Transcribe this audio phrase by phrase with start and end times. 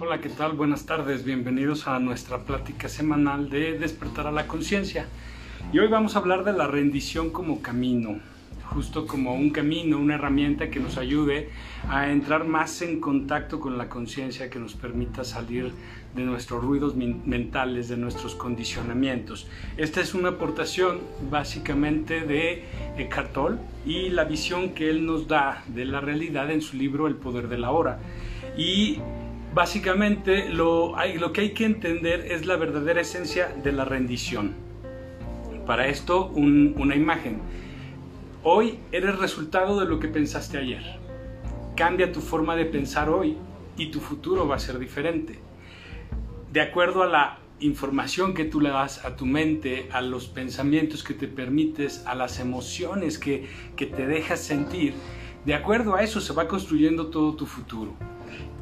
[0.00, 0.54] Hola, ¿qué tal?
[0.54, 5.06] Buenas tardes, bienvenidos a nuestra plática semanal de Despertar a la Conciencia.
[5.72, 8.18] Y hoy vamos a hablar de la rendición como camino,
[8.64, 11.50] justo como un camino, una herramienta que nos ayude
[11.88, 15.72] a entrar más en contacto con la conciencia, que nos permita salir
[16.16, 19.46] de nuestros ruidos mentales, de nuestros condicionamientos.
[19.76, 20.98] Esta es una aportación
[21.30, 22.64] básicamente de
[22.98, 23.36] Eckhart
[23.86, 27.46] y la visión que él nos da de la realidad en su libro El poder
[27.46, 28.00] de la hora.
[28.56, 28.98] Y
[29.54, 34.54] básicamente lo, lo que hay que entender es la verdadera esencia de la rendición.
[35.64, 37.40] Para esto, una imagen.
[38.42, 40.82] Hoy eres resultado de lo que pensaste ayer.
[41.76, 43.36] Cambia tu forma de pensar hoy
[43.78, 45.38] y tu futuro va a ser diferente.
[46.52, 51.02] De acuerdo a la información que tú le das a tu mente, a los pensamientos
[51.02, 54.94] que te permites, a las emociones que, que te dejas sentir,
[55.46, 57.94] de acuerdo a eso se va construyendo todo tu futuro.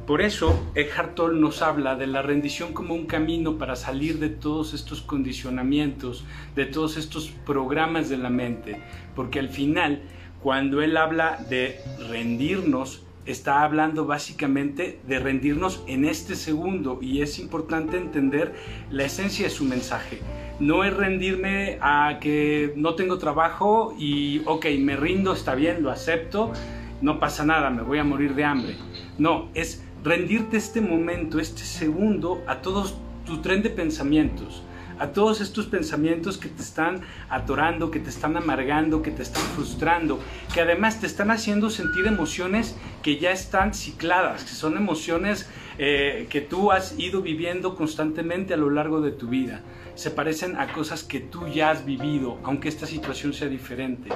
[0.07, 4.31] Por eso, Eckhart Tolle nos habla de la rendición como un camino para salir de
[4.31, 6.25] todos estos condicionamientos,
[6.57, 8.83] de todos estos programas de la mente,
[9.15, 10.03] porque al final,
[10.43, 11.79] cuando él habla de
[12.11, 18.55] rendirnos, está hablando básicamente de rendirnos en este segundo y es importante entender
[18.91, 20.19] la esencia de su mensaje.
[20.59, 25.93] No es rendirme a que no tengo trabajo y ok, me rindo, está bien, lo
[25.93, 26.53] acepto,
[27.01, 28.75] no pasa nada, me voy a morir de hambre.
[29.19, 34.63] No, es rendirte este momento, este segundo, a todos tu tren de pensamientos,
[34.99, 39.43] a todos estos pensamientos que te están atorando, que te están amargando, que te están
[39.55, 40.21] frustrando,
[40.53, 46.27] que además te están haciendo sentir emociones que ya están cicladas, que son emociones eh,
[46.31, 49.63] que tú has ido viviendo constantemente a lo largo de tu vida.
[49.95, 54.11] Se parecen a cosas que tú ya has vivido, aunque esta situación sea diferente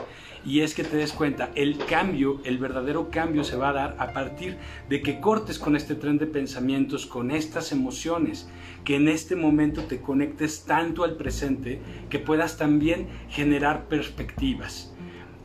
[0.46, 3.96] y es que te des cuenta, el cambio, el verdadero cambio se va a dar
[3.98, 4.56] a partir
[4.88, 8.48] de que cortes con este tren de pensamientos, con estas emociones,
[8.84, 14.94] que en este momento te conectes tanto al presente que puedas también generar perspectivas.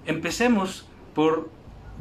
[0.05, 1.49] Empecemos por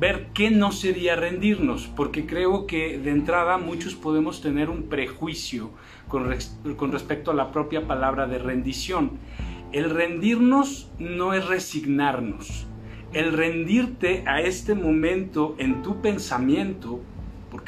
[0.00, 5.71] ver qué no sería rendirnos, porque creo que de entrada muchos podemos tener un prejuicio
[6.09, 6.34] con,
[6.77, 9.19] con respecto a la propia palabra de rendición.
[9.72, 12.66] El rendirnos no es resignarnos,
[13.12, 17.00] el rendirte a este momento en tu pensamiento,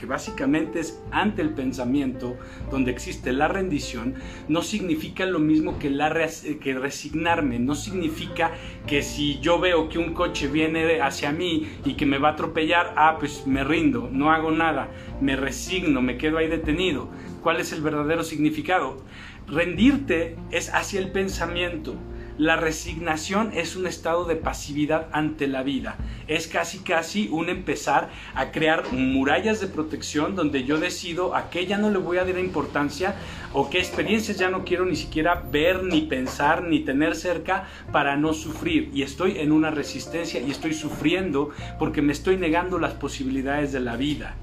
[0.02, 2.36] porque básicamente es ante el pensamiento
[2.72, 4.14] donde existe la rendición,
[4.48, 6.12] no significa lo mismo que, la
[6.60, 8.50] que resignarme, no significa
[8.88, 12.32] que si yo veo que un coche viene hacia mí y que me va a
[12.32, 14.88] atropellar, ah, pues me rindo, no hago nada,
[15.20, 17.08] me resigno, me quedo ahí detenido.
[17.40, 19.04] ¿Cuál es el verdadero significado?
[19.46, 21.94] Rendirte es hacia el pensamiento,
[22.42, 25.94] la resignación es un estado de pasividad ante la vida.
[26.26, 31.66] Es casi casi un empezar a crear murallas de protección donde yo decido a qué
[31.66, 33.14] ya no le voy a dar importancia
[33.52, 38.16] o qué experiencias ya no quiero ni siquiera ver, ni pensar, ni tener cerca para
[38.16, 38.90] no sufrir.
[38.92, 43.78] Y estoy en una resistencia y estoy sufriendo porque me estoy negando las posibilidades de
[43.78, 44.34] la vida.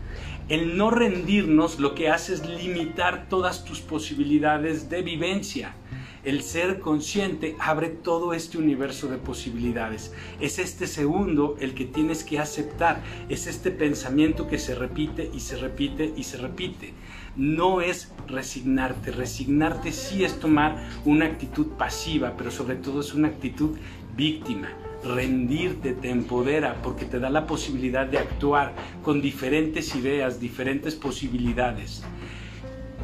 [0.48, 5.76] El no rendirnos lo que hace es limitar todas tus posibilidades de vivencia.
[6.24, 10.14] El ser consciente abre todo este universo de posibilidades.
[10.42, 13.02] Es este segundo el que tienes que aceptar.
[13.30, 16.94] Es este pensamiento que se repite y se repite y se repite.
[17.38, 19.12] No es resignarte.
[19.12, 23.78] Resignarte sí es tomar una actitud pasiva, pero sobre todo es una actitud
[24.16, 24.70] víctima
[25.04, 32.04] rendirte te empodera porque te da la posibilidad de actuar con diferentes ideas, diferentes posibilidades.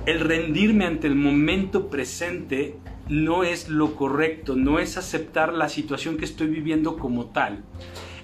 [0.06, 2.76] El rendirme ante el momento presente
[3.10, 7.64] no es lo correcto, no es aceptar la situación que estoy viviendo como tal.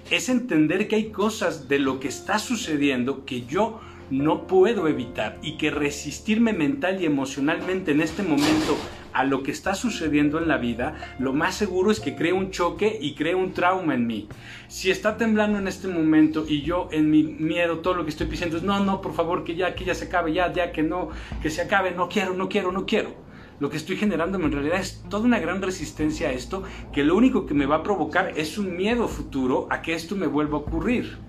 [0.10, 5.38] Es entender que hay cosas de lo que está sucediendo que yo no puedo evitar
[5.42, 8.76] y que resistirme mental y emocionalmente en este momento
[9.14, 12.52] a lo que está sucediendo en la vida, lo más seguro es que cree un
[12.52, 14.28] choque y cree un trauma en mí.
[14.68, 18.28] Si está temblando en este momento y yo en mi miedo todo lo que estoy
[18.28, 20.84] diciendo es no, no, por favor, que ya, que ya se acabe, ya, ya, que
[20.84, 21.10] no,
[21.42, 23.31] que se acabe, no quiero, no quiero, no quiero
[23.62, 27.16] lo que estoy generando en realidad es toda una gran resistencia a esto que lo
[27.16, 30.58] único que me va a provocar es un miedo futuro a que esto me vuelva
[30.58, 31.20] a ocurrir.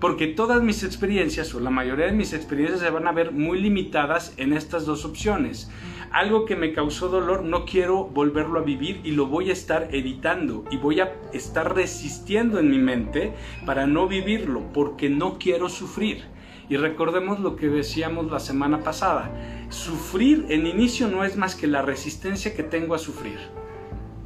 [0.00, 3.60] Porque todas mis experiencias o la mayoría de mis experiencias se van a ver muy
[3.60, 5.70] limitadas en estas dos opciones.
[6.10, 9.88] Algo que me causó dolor no quiero volverlo a vivir y lo voy a estar
[9.92, 13.34] evitando y voy a estar resistiendo en mi mente
[13.66, 16.31] para no vivirlo porque no quiero sufrir.
[16.72, 19.30] Y recordemos lo que decíamos la semana pasada.
[19.68, 23.36] Sufrir en inicio no es más que la resistencia que tengo a sufrir.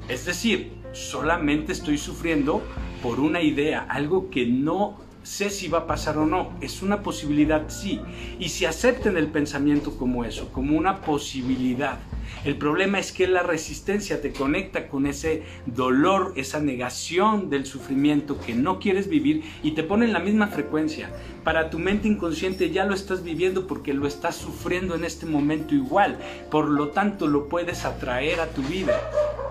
[0.09, 2.63] Es decir, solamente estoy sufriendo
[3.03, 4.97] por una idea, algo que no
[5.27, 6.53] sé si va a pasar o no.
[6.61, 8.01] Es una posibilidad, sí.
[8.39, 11.99] Y si acepten el pensamiento como eso, como una posibilidad.
[12.45, 18.39] El problema es que la resistencia te conecta con ese dolor, esa negación del sufrimiento
[18.41, 21.11] que no quieres vivir y te pone en la misma frecuencia.
[21.43, 25.75] Para tu mente inconsciente ya lo estás viviendo porque lo estás sufriendo en este momento
[25.75, 26.19] igual.
[26.51, 29.01] Por lo tanto, lo puedes atraer a tu vida.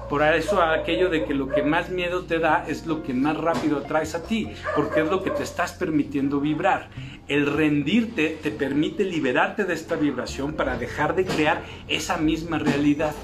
[0.09, 3.37] Por eso aquello de que lo que más miedo te da es lo que más
[3.37, 6.89] rápido atraes a ti, porque es lo que te estás permitiendo vibrar.
[7.27, 13.15] El rendirte te permite liberarte de esta vibración para dejar de crear esa misma realidad.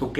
[0.00, 0.18] ¿Ok?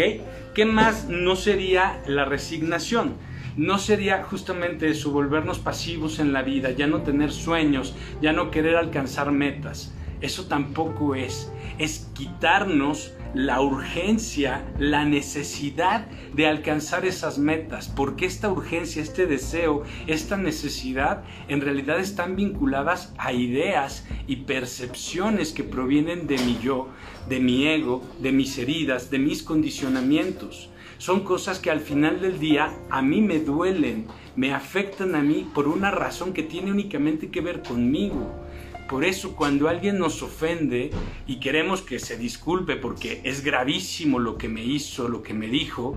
[0.55, 3.15] ¿Qué más no sería la resignación?
[3.57, 8.51] no sería justamente eso, volvernos pasivos en la vida, ya no tener sueños, ya no
[8.51, 9.95] querer alcanzar metas.
[10.21, 11.53] Eso tampoco es.
[11.79, 19.83] Es quitarnos la urgencia, la necesidad de alcanzar esas metas, porque esta urgencia, este deseo,
[20.07, 26.89] esta necesidad en realidad están vinculadas a ideas y percepciones que provienen de mi yo,
[27.29, 30.71] de mi ego, de mis heridas, de mis condicionamientos.
[30.99, 35.47] Son cosas que al final del día a mí me duelen, me afectan a mí
[35.53, 38.44] por una razón que tiene únicamente que ver conmigo
[38.89, 40.91] por eso cuando alguien nos ofende
[41.27, 45.49] y queremos que se disculpe porque es gravísimo lo que me hizo, lo que me
[45.49, 45.97] dijo,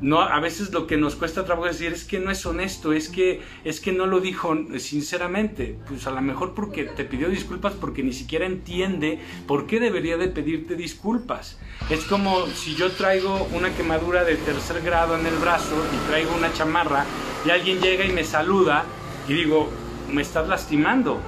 [0.00, 3.08] no, a veces lo que nos cuesta trabajo decir es que no es honesto, es
[3.08, 5.78] que, es que no lo dijo sinceramente.
[5.88, 10.18] Pues a lo mejor porque te pidió disculpas porque ni siquiera entiende por qué debería
[10.18, 11.58] de pedirte disculpas.
[11.88, 16.34] Es como si yo traigo una quemadura de tercer grado en el brazo y traigo
[16.36, 17.06] una chamarra
[17.46, 18.84] y alguien llega y me saluda
[19.28, 19.70] y digo,
[20.12, 21.20] me estás lastimando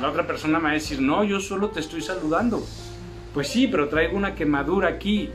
[0.00, 2.64] la otra persona me va a decir, no, yo solo te estoy saludando.
[3.34, 5.30] Pues sí, pero traigo una quemadura aquí.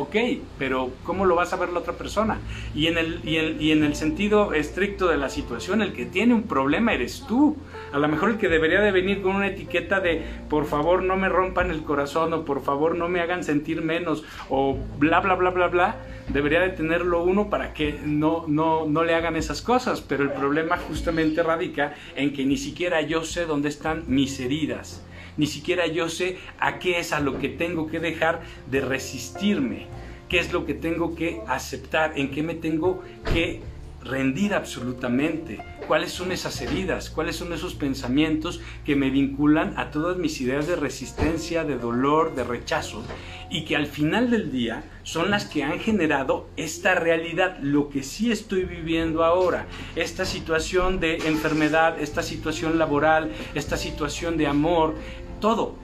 [0.00, 0.16] Ok,
[0.58, 2.38] pero ¿cómo lo vas a ver la otra persona?
[2.74, 6.44] Y en, el, y, en el sentido estricto de la situación, el que tiene un
[6.44, 7.58] problema eres tú.
[7.92, 11.18] A lo mejor el que debería de venir con una etiqueta de por favor no
[11.18, 15.34] me rompan el corazón o por favor no me hagan sentir menos o bla, bla,
[15.34, 15.96] bla, bla, bla,
[16.28, 20.00] debería de tenerlo uno para que no, no, no le hagan esas cosas.
[20.00, 25.04] Pero el problema justamente radica en que ni siquiera yo sé dónde están mis heridas.
[25.36, 29.86] Ni siquiera yo sé a qué es a lo que tengo que dejar de resistirme.
[30.28, 32.18] ¿Qué es lo que tengo que aceptar?
[32.18, 33.60] ¿En qué me tengo que
[34.02, 35.60] rendir absolutamente.
[35.86, 37.10] ¿Cuáles son esas heridas?
[37.10, 42.34] ¿Cuáles son esos pensamientos que me vinculan a todas mis ideas de resistencia, de dolor,
[42.34, 43.02] de rechazo?
[43.50, 48.02] Y que al final del día son las que han generado esta realidad, lo que
[48.02, 49.66] sí estoy viviendo ahora,
[49.96, 54.94] esta situación de enfermedad, esta situación laboral, esta situación de amor,
[55.40, 55.74] todo.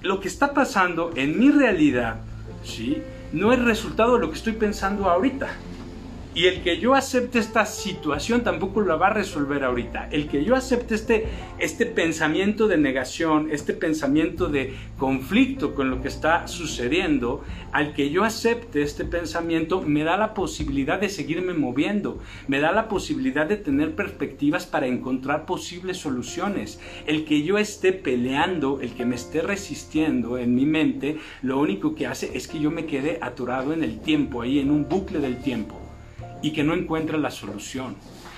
[0.00, 2.20] Lo que está pasando en mi realidad,
[2.62, 3.02] ¿sí?
[3.32, 5.48] No es resultado de lo que estoy pensando ahorita
[6.34, 10.08] y el que yo acepte esta situación tampoco la va a resolver ahorita.
[10.10, 11.26] El que yo acepte este,
[11.58, 18.10] este pensamiento de negación, este pensamiento de conflicto con lo que está sucediendo, al que
[18.10, 23.46] yo acepte este pensamiento me da la posibilidad de seguirme moviendo, me da la posibilidad
[23.46, 26.80] de tener perspectivas para encontrar posibles soluciones.
[27.06, 31.94] El que yo esté peleando, el que me esté resistiendo en mi mente, lo único
[31.94, 35.20] que hace es que yo me quede atorado en el tiempo, ahí en un bucle
[35.20, 35.83] del tiempo
[36.44, 37.96] y que no encuentre la solución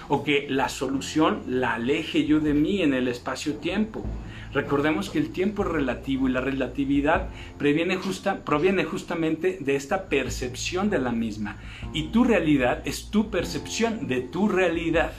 [0.08, 4.04] o que la solución la aleje yo de mí en el espacio-tiempo.
[4.52, 7.28] Recordemos que el tiempo es relativo y la relatividad
[7.58, 11.56] previene justa, proviene justamente de esta percepción de la misma.
[11.92, 15.12] Y tu realidad es tu percepción de tu realidad.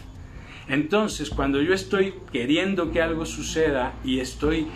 [0.69, 4.67] Entonces, cuando yo estoy queriendo que algo suceda y estoy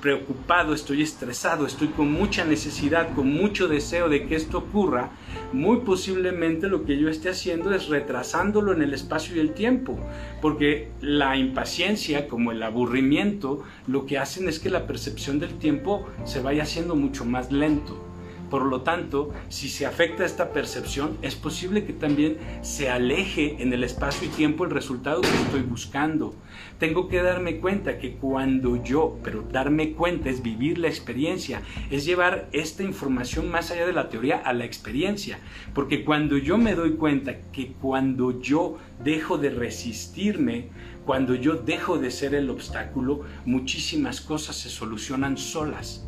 [0.00, 5.10] preocupado, estoy estresado, estoy con mucha necesidad, con mucho deseo de que esto ocurra,
[5.52, 9.98] muy posiblemente lo que yo esté haciendo es retrasándolo en el espacio y el tiempo,
[10.40, 16.06] porque la impaciencia como el aburrimiento lo que hacen es que la percepción del tiempo
[16.24, 18.04] se vaya haciendo mucho más lento.
[18.50, 23.72] Por lo tanto, si se afecta esta percepción, es posible que también se aleje en
[23.74, 26.34] el espacio y tiempo el resultado que estoy buscando.
[26.78, 32.04] Tengo que darme cuenta que cuando yo, pero darme cuenta es vivir la experiencia, es
[32.04, 35.40] llevar esta información más allá de la teoría a la experiencia.
[35.74, 40.68] Porque cuando yo me doy cuenta que cuando yo dejo de resistirme,
[41.04, 46.06] cuando yo dejo de ser el obstáculo, muchísimas cosas se solucionan solas.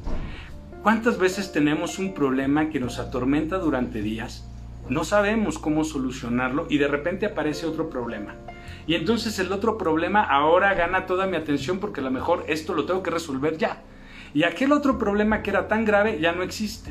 [0.85, 4.49] ¿Cuántas veces tenemos un problema que nos atormenta durante días?
[4.89, 8.37] No sabemos cómo solucionarlo y de repente aparece otro problema.
[8.91, 12.75] Y entonces el otro problema ahora gana toda mi atención porque a lo mejor esto
[12.75, 13.85] lo tengo que resolver ya.
[14.35, 16.91] Y aquel otro problema que era tan grave ya no existe.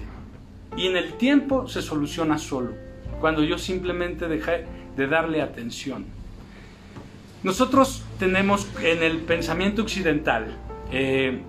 [0.78, 2.72] Y en el tiempo se soluciona solo,
[3.20, 4.64] cuando yo simplemente dejé
[4.96, 6.06] de darle atención.
[7.44, 10.56] Nosotros tenemos en el pensamiento occidental
[10.94, 11.42] eh,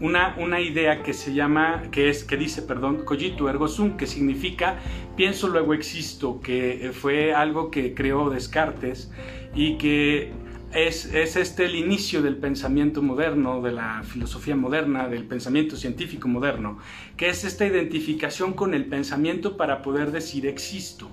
[0.00, 4.06] una, una, idea que se llama, que es, que dice, perdón, cogito ergo sum, que
[4.06, 4.78] significa
[5.16, 9.10] pienso luego existo, que fue algo que creó Descartes
[9.56, 10.32] y que
[10.72, 16.28] es, es, este el inicio del pensamiento moderno, de la filosofía moderna, del pensamiento científico
[16.28, 16.78] moderno,
[17.16, 21.10] que es esta identificación con el pensamiento para poder decir existo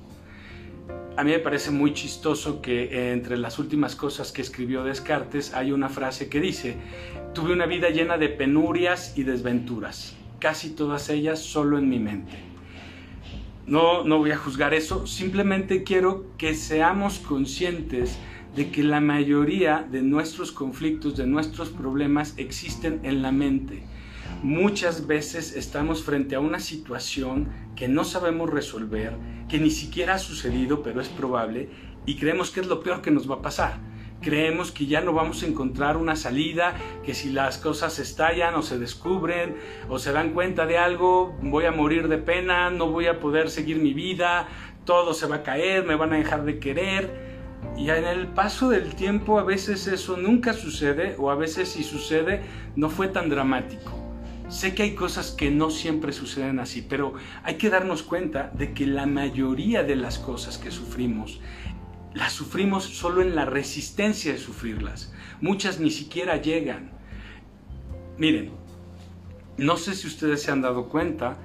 [1.16, 5.54] a mí me parece muy chistoso que eh, entre las últimas cosas que escribió Descartes
[5.54, 6.76] hay una frase que dice,
[7.36, 12.34] tuve una vida llena de penurias y desventuras, casi todas ellas solo en mi mente.
[13.68, 18.18] No, no voy a juzgar eso, simplemente quiero que seamos conscientes
[18.56, 23.84] de que la mayoría de nuestros conflictos, de nuestros problemas existen en la mente
[24.44, 29.14] muchas veces estamos frente a una situación que no sabemos resolver,
[29.48, 31.70] que ni siquiera ha sucedido, pero es probable,
[32.06, 33.80] y creemos que es lo peor que nos va a pasar.
[34.22, 38.62] Creemos que ya no vamos a encontrar una salida, que si las cosas estallan o
[38.62, 39.56] se descubren
[39.90, 43.50] o se dan cuenta de algo, voy a morir de pena, no voy a poder
[43.50, 44.48] seguir mi vida,
[44.86, 47.33] todo se va a caer, me van a dejar de querer.
[47.78, 51.84] Y en el paso del tiempo a veces eso nunca sucede o a veces si
[51.84, 52.42] sucede
[52.76, 54.00] no fue tan dramático.
[54.48, 57.14] Sé que hay cosas que no siempre suceden así, pero
[57.44, 61.40] hay que darnos cuenta de que la mayoría de las cosas que sufrimos
[62.14, 65.12] las sufrimos solo en la resistencia de sufrirlas.
[65.42, 66.92] Muchas ni siquiera llegan.
[68.18, 68.52] Miren,
[69.58, 71.38] no sé si ustedes se han dado cuenta,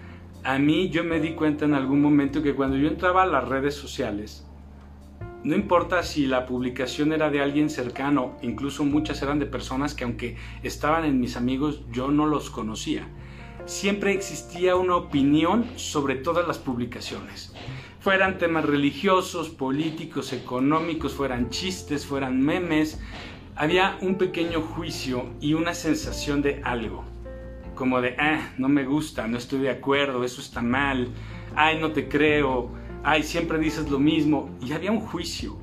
[0.45, 3.49] a mí yo me di cuenta en algún momento que cuando yo entraba a las
[3.49, 4.47] redes sociales,
[5.45, 10.05] no importa si la publicación era de alguien cercano, incluso muchas eran de personas que
[10.05, 13.09] aunque estaban en mis amigos, yo no los conocía.
[13.65, 17.55] Siempre existía una opinión sobre todas las publicaciones.
[18.01, 23.01] Fueran temas religiosos, políticos, económicos, fueran chistes, fueran memes,
[23.55, 27.05] había un pequeño juicio y una sensación de algo.
[27.75, 31.09] Como de, ah, no me gusta, no estoy de acuerdo, eso está mal,
[31.55, 32.73] ay, no te creo,
[33.05, 34.51] ay, siempre dices lo mismo.
[34.61, 35.59] Y había un juicio.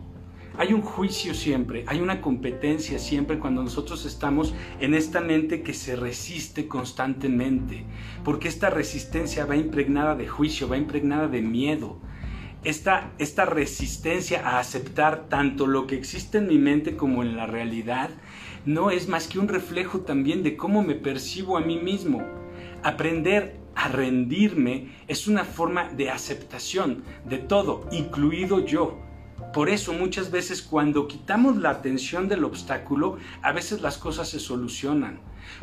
[0.58, 5.74] Hay un juicio siempre, hay una competencia siempre cuando nosotros estamos en esta mente que
[5.74, 7.84] se resiste constantemente,
[8.24, 12.00] porque esta resistencia va impregnada de juicio, va impregnada de miedo.
[12.64, 17.48] Esta, esta resistencia a aceptar tanto lo que existe en mi mente como en la
[17.48, 18.12] realidad
[18.66, 22.24] no es más que un reflejo también de cómo me percibo a mí mismo.
[22.82, 29.00] Aprender a rendirme es una forma de aceptación de todo, incluido yo.
[29.54, 34.40] Por eso muchas veces cuando quitamos la atención del obstáculo, a veces las cosas se
[34.40, 35.20] solucionan.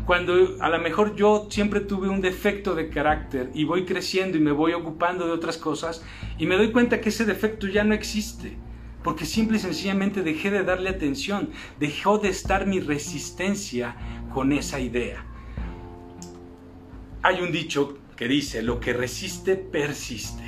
[0.07, 4.41] Cuando a lo mejor yo siempre tuve un defecto de carácter y voy creciendo y
[4.41, 6.05] me voy ocupando de otras cosas
[6.39, 8.57] y me doy cuenta que ese defecto ya no existe.
[9.03, 11.51] Porque simple y sencillamente dejé de darle atención,
[11.81, 13.97] dejó de estar mi resistencia
[14.33, 15.27] con esa idea.
[17.23, 17.99] Hay un dicho
[18.29, 20.43] dice, lo que resiste, persiste.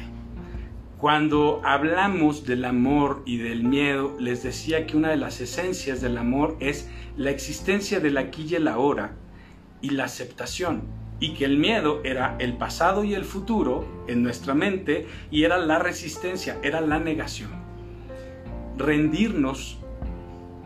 [0.99, 6.16] Cuando hablamos del amor y del miedo, les decía que una de las esencias del
[6.16, 9.16] amor es la existencia del aquí y el ahora
[9.83, 10.83] y la aceptación.
[11.21, 15.59] Y que el miedo era el pasado y el futuro en nuestra mente y era
[15.59, 17.50] la resistencia, era la negación.
[18.78, 19.78] Rendirnos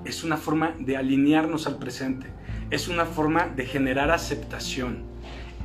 [0.05, 2.29] es una forma de alinearnos al presente,
[2.71, 5.18] es una forma de generar aceptación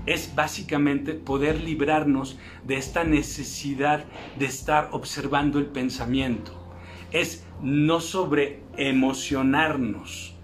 [0.06, 4.06] es básicamente poder librarnos de esta necesidad
[4.38, 6.52] de estar observando el pensamiento.
[7.12, 10.36] Es no sobre emocionarnos,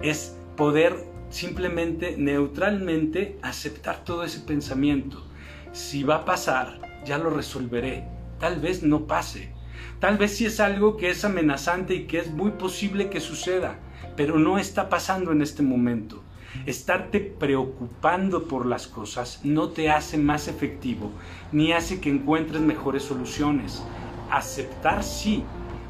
[0.00, 0.96] es poder
[1.30, 5.26] simplemente neutralmente aceptar todo ese pensamiento.
[5.72, 8.04] Si va a pasar, ya lo resolveré.
[8.38, 9.52] Tal vez no pase.
[10.00, 13.78] Tal vez si es algo que es amenazante y que es muy posible que suceda,
[14.16, 16.22] pero no está pasando en este momento.
[16.64, 21.10] Estarte preocupando por las cosas no te hace más efectivo
[21.52, 23.82] ni hace que encuentres mejores soluciones.
[24.30, 25.44] Aceptar sí,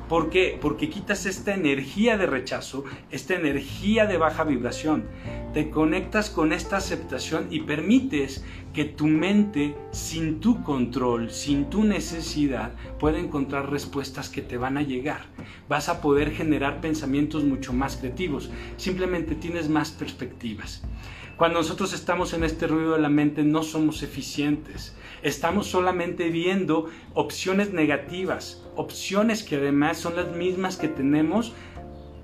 [0.08, 0.56] ¿Por qué?
[0.60, 5.06] Porque quitas esta energía de rechazo, esta energía de baja vibración.
[5.52, 11.82] Te conectas con esta aceptación y permites que tu mente, sin tu control, sin tu
[11.82, 15.22] necesidad, pueda encontrar respuestas que te van a llegar.
[15.68, 18.50] Vas a poder generar pensamientos mucho más creativos.
[18.76, 20.82] Simplemente tienes más perspectivas.
[21.36, 24.94] Cuando nosotros estamos en este ruido de la mente no somos eficientes.
[25.26, 31.52] Estamos solamente viendo opciones negativas, opciones que además son las mismas que tenemos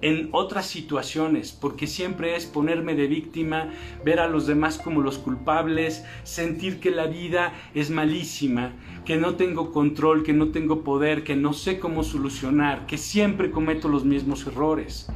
[0.03, 3.71] en otras situaciones, porque siempre es ponerme de víctima,
[4.05, 8.71] ver a los demás como los culpables, sentir que la vida es malísima,
[9.05, 13.51] que no tengo control, que no tengo poder, que no sé cómo solucionar, que siempre
[13.51, 15.11] cometo los mismos errores.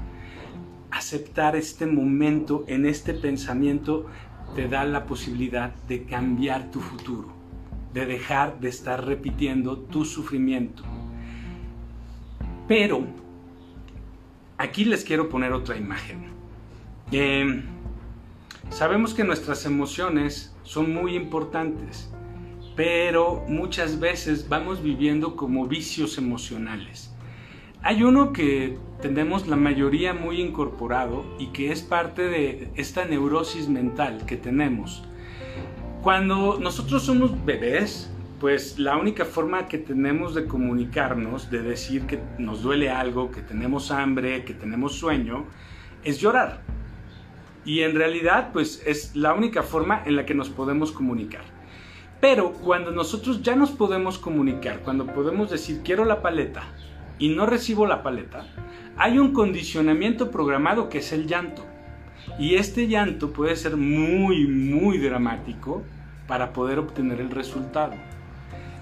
[0.90, 4.06] aceptar este momento en este pensamiento
[4.56, 7.35] te da la posibilidad de cambiar tu futuro,
[7.96, 10.82] de dejar de estar repitiendo tu sufrimiento.
[12.68, 13.06] Pero
[14.58, 16.26] aquí les quiero poner otra imagen.
[17.10, 17.62] Eh,
[18.68, 22.12] sabemos que nuestras emociones son muy importantes,
[22.76, 27.14] pero muchas veces vamos viviendo como vicios emocionales.
[27.80, 33.70] Hay uno que tenemos la mayoría muy incorporado y que es parte de esta neurosis
[33.70, 35.02] mental que tenemos.
[36.06, 38.08] Cuando nosotros somos bebés,
[38.38, 43.42] pues la única forma que tenemos de comunicarnos, de decir que nos duele algo, que
[43.42, 45.46] tenemos hambre, que tenemos sueño,
[46.04, 46.62] es llorar.
[47.64, 51.42] Y en realidad, pues es la única forma en la que nos podemos comunicar.
[52.20, 56.62] Pero cuando nosotros ya nos podemos comunicar, cuando podemos decir quiero la paleta,
[57.18, 58.46] y no recibo la paleta,
[58.96, 61.66] hay un condicionamiento programado que es el llanto.
[62.38, 65.82] Y este llanto puede ser muy, muy dramático
[66.26, 67.94] para poder obtener el resultado.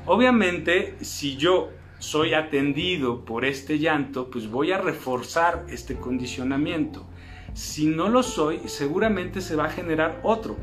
[0.06, 7.06] Obviamente, si yo soy atendido por este llanto, pues voy a reforzar este condicionamiento.
[7.54, 10.56] Si no lo soy, seguramente se va a generar otro.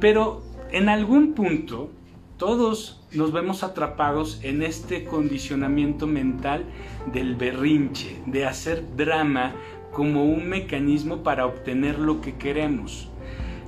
[0.00, 1.90] Pero en algún punto,
[2.38, 6.64] todos nos vemos atrapados en este condicionamiento mental
[7.12, 9.54] del berrinche, de hacer drama
[9.92, 13.11] como un mecanismo para obtener lo que queremos.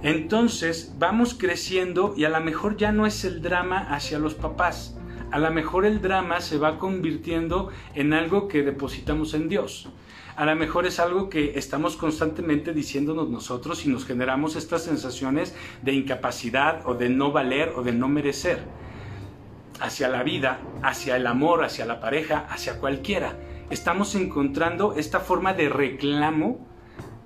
[0.05, 4.99] Entonces vamos creciendo y a lo mejor ya no es el drama hacia los papás,
[5.31, 9.89] a lo mejor el drama se va convirtiendo en algo que depositamos en Dios.
[10.37, 15.57] A lo mejor es algo que estamos constantemente diciéndonos nosotros y nos generamos estas sensaciones
[15.81, 18.59] de incapacidad o de no valer o de no merecer
[19.81, 23.39] hacia la vida, hacia el amor, hacia la pareja, hacia cualquiera.
[23.71, 26.74] Estamos encontrando esta forma de reclamo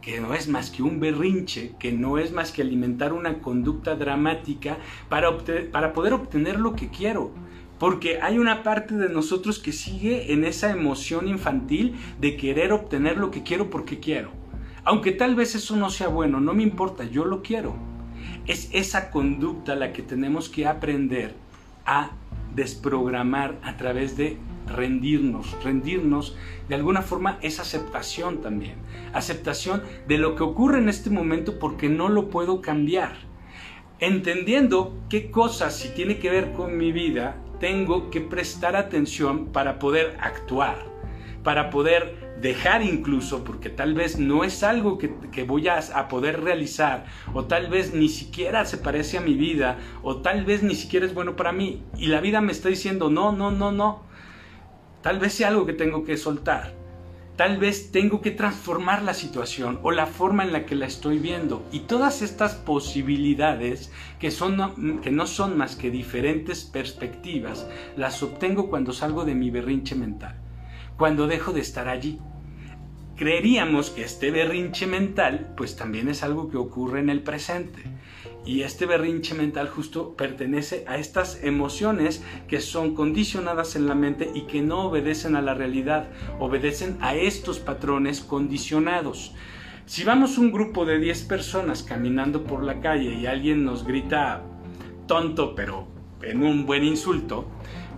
[0.08, 3.94] que no es más que un berrinche, que no es más que alimentar una conducta
[3.94, 4.78] dramática
[5.10, 5.36] para,
[5.70, 7.30] para poder obtener lo que quiero.
[7.78, 13.18] Porque hay una parte de nosotros que sigue en esa emoción infantil de querer obtener
[13.18, 14.30] lo que quiero porque quiero.
[14.82, 17.76] Aunque tal vez eso no sea bueno, no me importa, yo lo quiero.
[18.46, 21.34] Es esa conducta la que tenemos que aprender
[21.84, 22.12] a
[22.54, 24.38] desprogramar a través de
[24.74, 25.56] rendirnos.
[25.62, 26.36] Rendirnos
[26.68, 28.76] de alguna forma es aceptación también.
[29.12, 33.28] Aceptación de lo que ocurre en este momento porque no lo puedo cambiar.
[34.00, 39.78] Entendiendo qué cosas, si tiene que ver con mi vida, tengo que prestar atención para
[39.78, 40.78] poder actuar,
[41.42, 46.42] para poder dejar incluso, porque tal vez no es algo que, voy a, a, poder
[46.42, 50.74] realizar, o tal vez ni siquiera se parece a mi vida, o tal vez ni
[50.74, 54.02] siquiera es bueno para mí, y la vida me está diciendo, no, no, no, no,
[55.02, 56.74] tal vez sea algo que tengo que soltar,
[57.36, 61.18] tal vez tengo que transformar la situación o la forma en la que la estoy
[61.18, 68.22] viendo, y todas estas posibilidades que, son, que no son más que diferentes perspectivas, las
[68.22, 70.36] obtengo cuando salgo de mi berrinche mental
[70.98, 72.18] cuando dejo de estar allí.
[73.16, 77.82] Creeríamos que este berrinche mental pues también es algo que ocurre en el presente.
[78.48, 84.30] Y este berrinche mental justo pertenece a estas emociones que son condicionadas en la mente
[84.34, 86.08] y que no obedecen a la realidad,
[86.38, 89.34] obedecen a estos patrones condicionados.
[89.84, 94.42] Si vamos un grupo de 10 personas caminando por la calle y alguien nos grita
[95.06, 95.86] tonto, pero
[96.22, 97.46] en un buen insulto,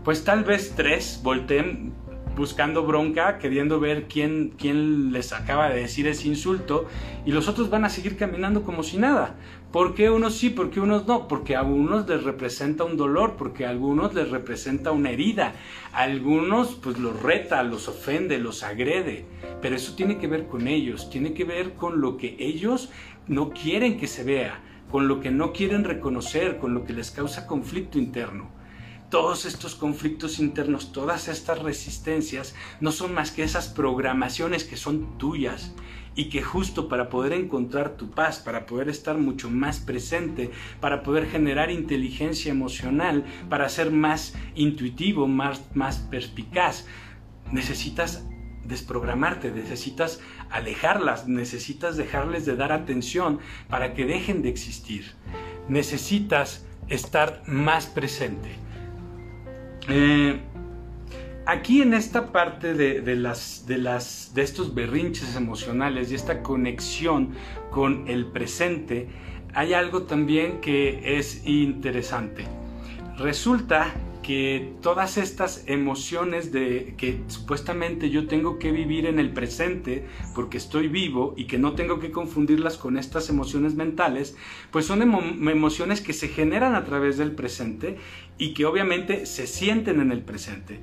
[0.02, 1.92] pues tal vez tres volteen
[2.36, 6.86] buscando bronca, queriendo ver quién, quién les acaba de decir ese insulto,
[7.26, 9.36] y los otros van a seguir caminando como si nada.
[9.72, 11.28] ¿Por qué unos sí, por qué unos no?
[11.28, 15.54] Porque a algunos les representa un dolor, porque a algunos les representa una herida,
[15.92, 19.26] a algunos pues los reta, los ofende, los agrede,
[19.62, 22.90] pero eso tiene que ver con ellos, tiene que ver con lo que ellos
[23.28, 27.12] no quieren que se vea, con lo que no quieren reconocer, con lo que les
[27.12, 28.50] causa conflicto interno.
[29.08, 35.16] Todos estos conflictos internos, todas estas resistencias, no son más que esas programaciones que son
[35.16, 35.74] tuyas
[36.14, 41.02] y que justo para poder encontrar tu paz, para poder estar mucho más presente, para
[41.02, 46.86] poder generar inteligencia emocional, para ser más intuitivo, más, más perspicaz,
[47.52, 48.24] necesitas
[48.64, 50.20] desprogramarte, necesitas
[50.50, 55.12] alejarlas, necesitas dejarles de dar atención para que dejen de existir.
[55.68, 58.50] Necesitas estar más presente.
[59.88, 60.40] Eh,
[61.46, 67.30] aquí en esta parte de, las, de, las, de estos berrinches emocionales y esta conexión
[67.70, 69.08] con el presente,
[69.54, 72.44] hay algo también que es interesante.
[73.18, 80.06] Resulta que todas estas emociones de que supuestamente yo tengo que vivir en el presente
[80.34, 84.36] porque estoy vivo y que no tengo que confundirlas con estas emociones mentales,
[84.70, 87.96] pues son emociones que se generan a través del presente
[88.40, 90.80] y que obviamente se sienten en el presente.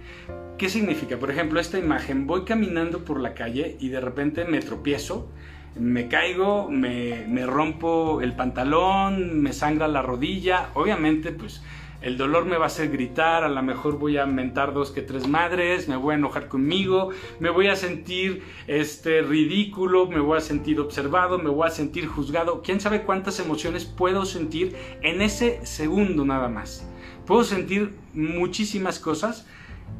[0.60, 1.18] ¿Qué significa?
[1.18, 5.32] Por ejemplo, esta imagen, voy caminando por la calle y de repente me tropiezo,
[5.76, 11.64] me caigo, me, me rompo el pantalón, me sangra la rodilla, obviamente pues
[12.00, 15.02] el dolor me va a hacer gritar, a lo mejor voy a mentar dos que
[15.02, 20.38] tres madres, me voy a enojar conmigo, me voy a sentir este ridículo, me voy
[20.38, 22.62] a sentir observado, me voy a sentir juzgado.
[22.62, 26.88] ¿Quién sabe cuántas emociones puedo sentir en ese segundo nada más?
[27.28, 29.46] Puedo sentir muchísimas cosas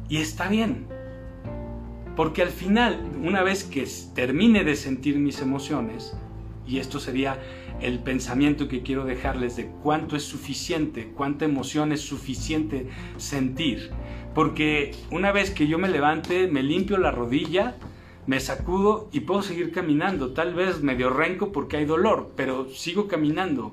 [0.08, 0.86] y está bien.
[2.16, 6.16] Porque al final, una vez que termine de sentir mis emociones,
[6.66, 7.38] y esto sería
[7.80, 12.88] el pensamiento que quiero dejarles de cuánto es suficiente, cuánta emoción es suficiente
[13.18, 13.90] sentir.
[14.34, 17.76] Porque una vez que yo me levante, me limpio la rodilla,
[18.26, 20.32] me sacudo y puedo seguir caminando.
[20.32, 23.72] Tal vez medio renco porque hay dolor, pero sigo caminando.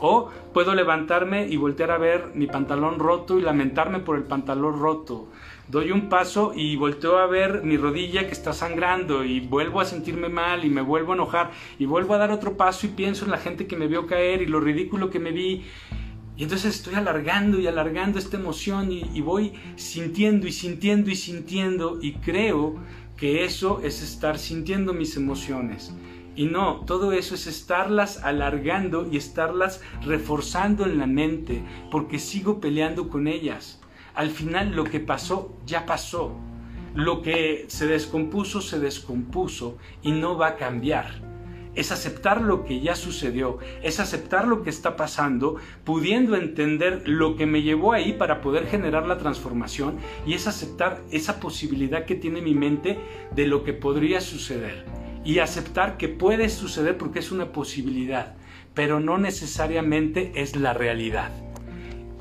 [0.00, 4.80] O puedo levantarme y voltear a ver mi pantalón roto y lamentarme por el pantalón
[4.80, 5.28] roto
[5.68, 9.84] doy un paso y volteo a ver mi rodilla que está sangrando y vuelvo a
[9.84, 13.24] sentirme mal y me vuelvo a enojar y vuelvo a dar otro paso y pienso
[13.26, 15.64] en la gente que me vio caer y lo ridículo que me vi.
[16.36, 21.16] Y entonces estoy alargando y alargando esta emoción y, y voy sintiendo y sintiendo y
[21.16, 22.76] sintiendo y creo
[23.16, 25.92] que eso es estar sintiendo mis emociones.
[26.38, 32.60] Y no, todo eso es estarlas alargando y estarlas reforzando en la mente porque sigo
[32.60, 33.80] peleando con ellas
[34.18, 36.32] al final lo que pasó ya pasó.
[36.92, 41.22] Lo que se descompuso se descompuso y no va a cambiar.
[41.76, 47.36] Es aceptar lo que ya sucedió, es aceptar lo que está pasando, pudiendo entender lo
[47.36, 52.16] que me llevó ahí para poder generar la transformación y es aceptar esa posibilidad que
[52.16, 52.98] tiene mi mente
[53.36, 58.34] de lo que podría suceder y aceptar que puede suceder porque es una posibilidad,
[58.72, 61.30] pero no necesariamente es la realidad.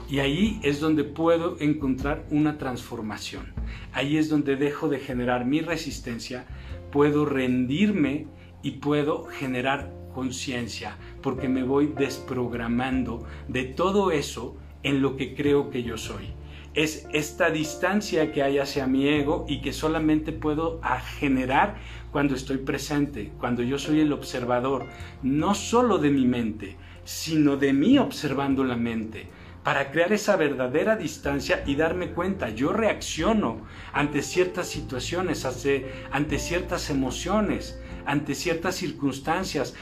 [0.10, 3.54] Y ahí es donde puedo encontrar una transformación.
[3.93, 6.48] Ahí es donde dejo de generar mi resistencia,
[6.91, 8.28] puedo rendirme
[8.62, 15.70] y puedo generar conciencia, porque me voy desprogramando de todo eso en lo que creo
[15.70, 16.34] que yo soy.
[16.74, 20.82] Es esta distancia que hay hacia mi ego y que solamente puedo
[21.17, 21.78] generar
[22.12, 24.86] cuando estoy presente, cuando yo soy el observador,
[25.24, 29.28] no solo de mi mente, sino de mí observando la mente
[29.67, 36.89] para crear esa verdadera distancia y darme cuenta, yo reacciono ante ciertas situaciones, ante, ciertas
[36.89, 39.76] emociones, ante ciertas circunstancias,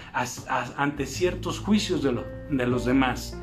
[0.76, 3.40] ante ciertos juicios de, de los demás.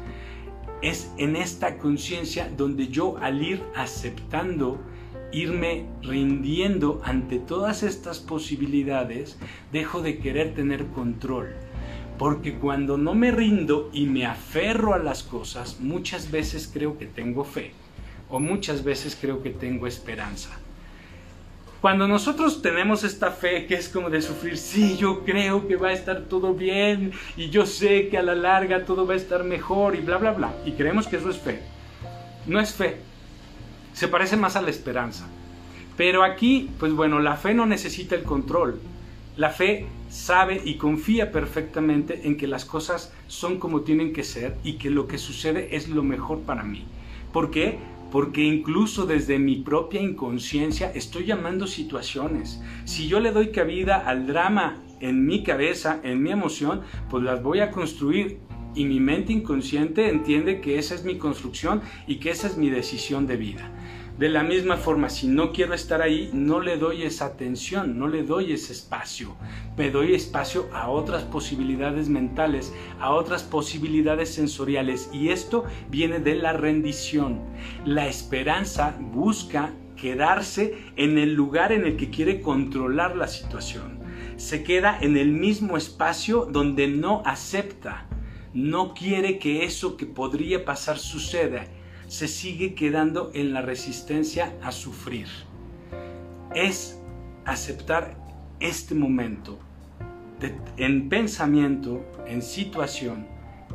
[0.82, 4.84] Es en esta conciencia donde yo al ir aceptando,
[5.32, 9.38] irme rindiendo ante todas estas posibilidades,
[9.72, 11.54] dejo de querer tener control
[12.22, 17.06] porque cuando no me rindo y me aferro a las cosas, muchas veces creo que
[17.06, 17.72] tengo fe
[18.28, 20.50] o muchas veces creo que tengo esperanza.
[21.80, 25.88] Cuando nosotros tenemos esta fe que es como de sufrir, sí, yo creo que va
[25.88, 29.42] a estar todo bien y yo sé que a la larga todo va a estar
[29.42, 31.60] mejor y bla, bla, bla, y creemos que eso es fe.
[32.46, 32.98] No es fe,
[33.92, 35.26] se parece más a la esperanza.
[35.96, 38.80] Pero aquí, pues bueno, la fe no necesita el control,
[39.36, 44.56] la fe sabe y confía perfectamente en que las cosas son como tienen que ser
[44.62, 46.84] y que lo que sucede es lo mejor para mí.
[47.32, 47.78] ¿Por qué?
[48.10, 52.60] Porque incluso desde mi propia inconsciencia estoy llamando situaciones.
[52.84, 57.42] Si yo le doy cabida al drama en mi cabeza, en mi emoción, pues las
[57.42, 58.38] voy a construir
[58.74, 62.70] y mi mente inconsciente entiende que esa es mi construcción y que esa es mi
[62.70, 63.70] decisión de vida.
[64.18, 68.08] De la misma forma, si no quiero estar ahí, no le doy esa atención, no
[68.08, 69.34] le doy ese espacio.
[69.76, 75.08] Me doy espacio a otras posibilidades mentales, a otras posibilidades sensoriales.
[75.14, 77.40] Y esto viene de la rendición.
[77.86, 83.98] La esperanza busca quedarse en el lugar en el que quiere controlar la situación.
[84.36, 88.06] Se queda en el mismo espacio donde no acepta,
[88.54, 91.64] no quiere que eso que podría pasar suceda
[92.08, 95.28] se sigue quedando en la resistencia a sufrir.
[96.54, 97.00] Es
[97.44, 98.16] aceptar
[98.60, 99.58] este momento
[100.76, 103.26] en pensamiento, en situación,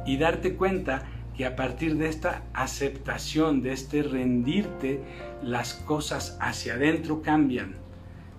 [0.06, 5.02] y darte cuenta que a partir de esta aceptación, de este rendirte,
[5.44, 7.76] las cosas hacia adentro cambian.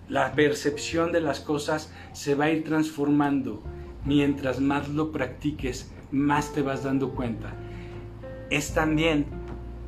[0.09, 3.62] La percepción de las cosas se va a ir transformando.
[4.05, 7.55] Mientras más lo practiques, más te vas dando cuenta.
[8.51, 9.27] Es también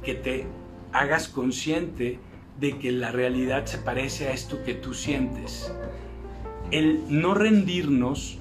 [0.02, 0.46] que te
[0.92, 2.18] hagas consciente
[2.58, 5.72] de que la realidad se parece a esto que tú sientes.
[6.70, 8.38] El no rendirnos,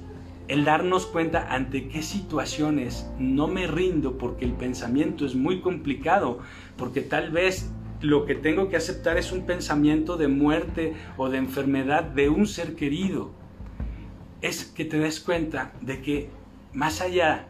[0.48, 6.40] el darnos cuenta ante qué situaciones no me rindo porque el pensamiento es muy complicado,
[6.76, 11.38] porque tal vez lo que tengo que aceptar es un pensamiento de muerte o de
[11.38, 13.30] enfermedad de un ser querido.
[14.40, 16.30] Es que te des cuenta de que
[16.72, 17.46] más allá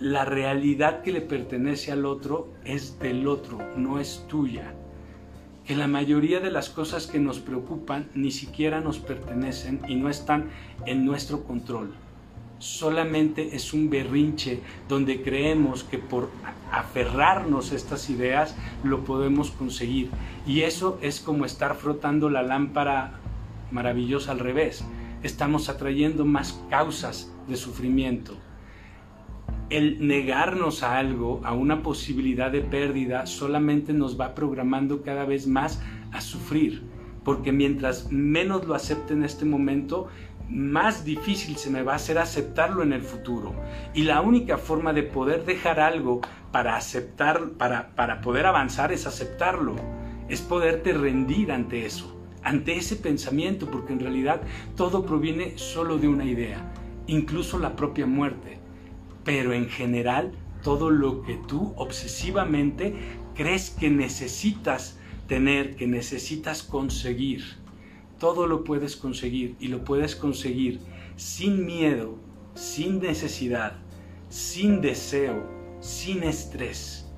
[0.00, 4.74] la realidad que le pertenece al otro es del otro, no es tuya.
[5.66, 10.08] Que la mayoría de las cosas que nos preocupan ni siquiera nos pertenecen y no
[10.08, 10.50] están
[10.86, 11.94] en nuestro control
[12.60, 16.30] solamente es un berrinche donde creemos que por
[16.70, 20.10] aferrarnos a estas ideas lo podemos conseguir.
[20.46, 23.18] Y eso es como estar frotando la lámpara
[23.72, 24.84] maravillosa al revés.
[25.22, 28.36] Estamos atrayendo más causas de sufrimiento.
[29.70, 35.46] El negarnos a algo, a una posibilidad de pérdida, solamente nos va programando cada vez
[35.46, 35.80] más
[36.12, 36.82] a sufrir.
[37.24, 40.08] Porque mientras menos lo acepte en este momento,
[40.48, 43.54] más difícil se me va a hacer aceptarlo en el futuro.
[43.94, 49.06] Y la única forma de poder dejar algo para aceptar, para, para poder avanzar es
[49.06, 49.76] aceptarlo.
[50.28, 54.42] Es poderte rendir ante eso, ante ese pensamiento, porque en realidad
[54.76, 56.72] todo proviene solo de una idea,
[57.06, 58.58] incluso la propia muerte.
[59.24, 62.94] Pero en general, todo lo que tú obsesivamente
[63.34, 67.60] crees que necesitas tener, que necesitas conseguir
[68.20, 70.78] todo lo puedes conseguir y lo puedes conseguir
[71.16, 72.16] sin miedo,
[72.54, 73.78] sin necesidad,
[74.28, 75.42] sin deseo,
[75.80, 77.08] sin estrés.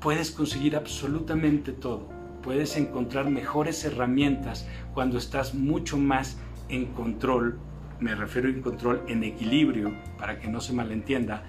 [0.00, 2.08] Puedes conseguir absolutamente todo.
[2.42, 7.60] Puedes encontrar mejores herramientas cuando estás mucho más en control.
[8.04, 11.44] Me refiero en control, en equilibrio, para que no se malentienda,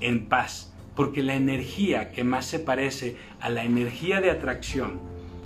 [0.00, 0.74] en paz.
[0.94, 5.00] Porque la energía que más se parece a la energía de atracción,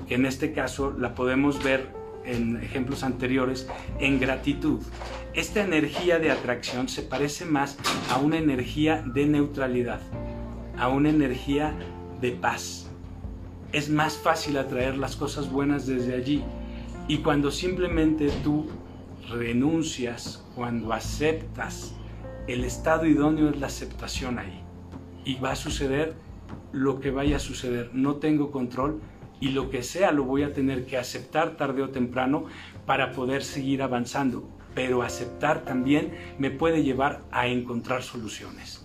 [0.08, 1.86] que en este caso la podemos ver
[2.24, 3.68] en ejemplos anteriores,
[4.00, 4.80] en gratitud.
[5.32, 7.78] Esta energía de atracción se parece más
[8.10, 10.00] a una energía de neutralidad,
[10.76, 11.72] a una energía
[12.20, 12.90] de paz.
[13.70, 16.42] Es más fácil atraer las cosas buenas desde allí.
[17.06, 18.66] Y cuando simplemente tú
[19.28, 21.94] renuncias, cuando aceptas,
[22.46, 24.62] el estado idóneo es la aceptación ahí.
[25.24, 26.14] Y va a suceder
[26.72, 27.90] lo que vaya a suceder.
[27.92, 29.00] No tengo control,
[29.40, 32.46] y lo que sea lo voy a tener que aceptar tarde o temprano
[32.86, 34.48] para poder seguir avanzando.
[34.74, 38.84] Pero aceptar también me puede llevar a encontrar soluciones.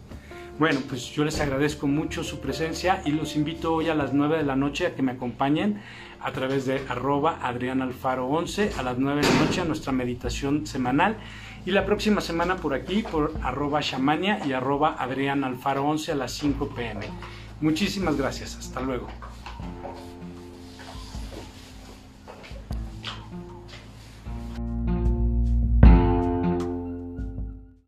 [0.59, 4.37] Bueno, pues yo les agradezco mucho su presencia y los invito hoy a las 9
[4.37, 5.81] de la noche a que me acompañen
[6.23, 11.17] a través de arroba adrianalfaro11 a las 9 de la noche a nuestra meditación semanal
[11.65, 16.69] y la próxima semana por aquí por arroba shamania y arroba adrianalfaro11 a las 5
[16.69, 17.07] pm.
[17.61, 19.07] Muchísimas gracias, hasta luego.